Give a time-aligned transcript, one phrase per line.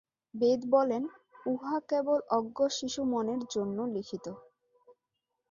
[0.33, 1.03] বেদ বলেন,
[1.45, 4.25] উহা কেবল অজ্ঞ শিশু-মনের জন্য লিখিত।